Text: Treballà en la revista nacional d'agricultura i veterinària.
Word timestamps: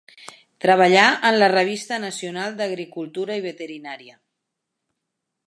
Treballà 0.63 1.03
en 1.29 1.37
la 1.43 1.49
revista 1.53 1.99
nacional 2.07 2.57
d'agricultura 2.63 3.37
i 3.43 3.45
veterinària. 3.49 4.19